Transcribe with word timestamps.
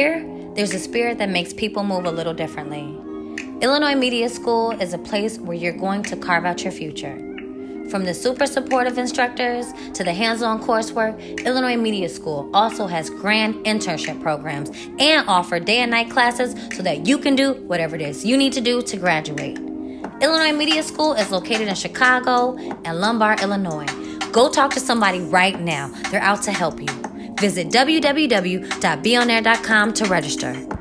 Here, 0.00 0.24
there's 0.54 0.72
a 0.72 0.78
spirit 0.78 1.18
that 1.18 1.28
makes 1.28 1.52
people 1.52 1.84
move 1.84 2.06
a 2.06 2.10
little 2.10 2.32
differently. 2.32 2.84
Illinois 3.60 3.94
Media 3.94 4.30
School 4.30 4.70
is 4.70 4.94
a 4.94 4.98
place 4.98 5.38
where 5.38 5.54
you're 5.54 5.76
going 5.76 6.02
to 6.04 6.16
carve 6.16 6.46
out 6.46 6.64
your 6.64 6.72
future. 6.72 7.14
From 7.90 8.06
the 8.06 8.14
super 8.14 8.46
supportive 8.46 8.96
instructors 8.96 9.66
to 9.92 10.02
the 10.02 10.14
hands 10.14 10.40
on 10.40 10.62
coursework, 10.62 11.44
Illinois 11.44 11.76
Media 11.76 12.08
School 12.08 12.48
also 12.54 12.86
has 12.86 13.10
grand 13.10 13.56
internship 13.66 14.22
programs 14.22 14.70
and 14.98 15.28
offer 15.28 15.60
day 15.60 15.80
and 15.80 15.90
night 15.90 16.08
classes 16.08 16.54
so 16.74 16.82
that 16.82 17.06
you 17.06 17.18
can 17.18 17.36
do 17.36 17.52
whatever 17.68 17.94
it 17.94 18.00
is 18.00 18.24
you 18.24 18.38
need 18.38 18.54
to 18.54 18.62
do 18.62 18.80
to 18.80 18.96
graduate. 18.96 19.58
Illinois 20.22 20.56
Media 20.56 20.82
School 20.82 21.12
is 21.12 21.30
located 21.30 21.68
in 21.68 21.74
Chicago 21.74 22.56
and 22.86 22.98
Lombard, 23.02 23.42
Illinois. 23.42 23.84
Go 24.32 24.48
talk 24.48 24.72
to 24.72 24.80
somebody 24.80 25.20
right 25.20 25.60
now. 25.60 25.88
They're 26.10 26.22
out 26.22 26.40
to 26.44 26.52
help 26.52 26.80
you. 26.80 27.09
Visit 27.40 27.70
www.beonair.com 27.70 29.92
to 29.94 30.04
register. 30.04 30.79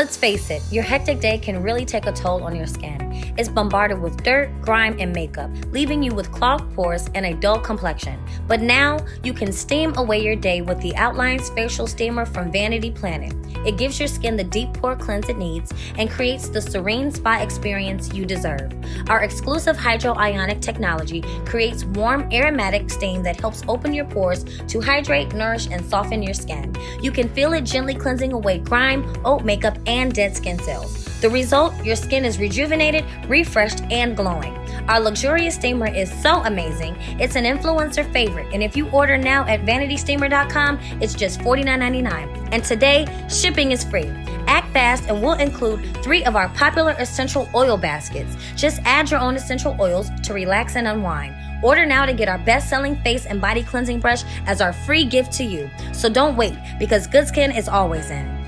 Let's 0.00 0.16
face 0.16 0.48
it, 0.48 0.62
your 0.72 0.82
hectic 0.82 1.20
day 1.20 1.36
can 1.36 1.62
really 1.62 1.84
take 1.84 2.06
a 2.06 2.12
toll 2.12 2.42
on 2.42 2.56
your 2.56 2.66
skin. 2.66 3.34
It's 3.36 3.50
bombarded 3.50 4.00
with 4.00 4.22
dirt, 4.22 4.50
grime, 4.62 4.96
and 4.98 5.12
makeup, 5.12 5.50
leaving 5.72 6.02
you 6.02 6.14
with 6.14 6.32
clogged 6.32 6.74
pores 6.74 7.10
and 7.14 7.26
a 7.26 7.34
dull 7.34 7.60
complexion. 7.60 8.18
But 8.48 8.62
now 8.62 8.98
you 9.22 9.34
can 9.34 9.52
steam 9.52 9.94
away 9.98 10.24
your 10.24 10.36
day 10.36 10.62
with 10.62 10.80
the 10.80 10.96
Outlines 10.96 11.50
Facial 11.50 11.86
Steamer 11.86 12.24
from 12.24 12.50
Vanity 12.50 12.90
Planet. 12.90 13.34
It 13.66 13.76
gives 13.76 13.98
your 13.98 14.08
skin 14.08 14.38
the 14.38 14.44
deep 14.44 14.72
pore 14.72 14.96
cleanse 14.96 15.28
it 15.28 15.36
needs 15.36 15.70
and 15.98 16.10
creates 16.10 16.48
the 16.48 16.62
serene 16.62 17.10
spa 17.10 17.42
experience 17.42 18.14
you 18.14 18.24
deserve. 18.24 18.72
Our 19.08 19.20
exclusive 19.22 19.76
hydroionic 19.76 20.62
technology 20.62 21.20
creates 21.44 21.84
warm 21.84 22.26
aromatic 22.32 22.88
steam 22.88 23.22
that 23.24 23.38
helps 23.38 23.64
open 23.68 23.92
your 23.92 24.06
pores 24.06 24.44
to 24.44 24.80
hydrate, 24.80 25.34
nourish, 25.34 25.68
and 25.70 25.84
soften 25.84 26.22
your 26.22 26.32
skin. 26.32 26.74
You 27.02 27.12
can 27.12 27.28
feel 27.28 27.52
it 27.52 27.64
gently 27.64 27.94
cleansing 27.94 28.32
away 28.32 28.60
grime, 28.60 29.04
oat 29.26 29.44
makeup, 29.44 29.76
and 29.90 30.14
dead 30.14 30.36
skin 30.36 30.58
cells. 30.60 31.04
The 31.20 31.28
result 31.28 31.84
your 31.84 31.96
skin 31.96 32.24
is 32.24 32.38
rejuvenated, 32.38 33.04
refreshed, 33.28 33.82
and 33.90 34.16
glowing. 34.16 34.56
Our 34.88 35.00
luxurious 35.00 35.56
steamer 35.56 35.88
is 35.88 36.10
so 36.22 36.42
amazing, 36.44 36.96
it's 37.20 37.36
an 37.36 37.44
influencer 37.44 38.10
favorite. 38.12 38.46
And 38.54 38.62
if 38.62 38.76
you 38.76 38.88
order 38.90 39.18
now 39.18 39.46
at 39.46 39.66
vanitysteamer.com, 39.66 40.78
it's 41.00 41.14
just 41.14 41.40
$49.99. 41.40 42.48
And 42.52 42.64
today, 42.64 43.06
shipping 43.28 43.72
is 43.72 43.84
free. 43.84 44.10
Act 44.46 44.72
fast 44.72 45.04
and 45.08 45.20
we'll 45.22 45.34
include 45.34 46.02
three 46.02 46.24
of 46.24 46.36
our 46.36 46.48
popular 46.50 46.94
essential 46.98 47.48
oil 47.54 47.76
baskets. 47.76 48.36
Just 48.56 48.80
add 48.84 49.10
your 49.10 49.20
own 49.20 49.36
essential 49.36 49.76
oils 49.80 50.08
to 50.22 50.32
relax 50.32 50.76
and 50.76 50.88
unwind. 50.88 51.34
Order 51.62 51.84
now 51.84 52.06
to 52.06 52.14
get 52.14 52.28
our 52.28 52.38
best 52.38 52.70
selling 52.70 52.96
face 53.02 53.26
and 53.26 53.40
body 53.40 53.62
cleansing 53.62 54.00
brush 54.00 54.22
as 54.46 54.60
our 54.60 54.72
free 54.72 55.04
gift 55.04 55.32
to 55.34 55.44
you. 55.44 55.70
So 55.92 56.08
don't 56.08 56.36
wait 56.36 56.56
because 56.78 57.06
good 57.06 57.28
skin 57.28 57.52
is 57.52 57.68
always 57.68 58.10
in. 58.10 58.39